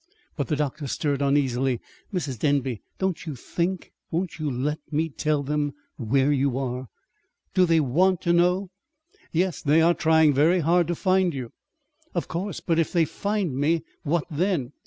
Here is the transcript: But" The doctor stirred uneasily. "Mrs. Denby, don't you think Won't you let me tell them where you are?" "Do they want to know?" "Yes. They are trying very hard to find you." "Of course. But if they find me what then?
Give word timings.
But" 0.35 0.47
The 0.47 0.55
doctor 0.55 0.87
stirred 0.87 1.21
uneasily. 1.21 1.79
"Mrs. 2.11 2.39
Denby, 2.39 2.81
don't 2.97 3.23
you 3.27 3.35
think 3.35 3.91
Won't 4.09 4.39
you 4.39 4.49
let 4.49 4.79
me 4.91 5.09
tell 5.09 5.43
them 5.43 5.73
where 5.97 6.31
you 6.31 6.57
are?" 6.57 6.87
"Do 7.53 7.67
they 7.67 7.79
want 7.79 8.19
to 8.21 8.33
know?" 8.33 8.71
"Yes. 9.31 9.61
They 9.61 9.79
are 9.79 9.93
trying 9.93 10.33
very 10.33 10.61
hard 10.61 10.87
to 10.87 10.95
find 10.95 11.35
you." 11.35 11.51
"Of 12.15 12.27
course. 12.27 12.59
But 12.61 12.79
if 12.79 12.91
they 12.91 13.05
find 13.05 13.55
me 13.55 13.83
what 14.01 14.25
then? 14.31 14.71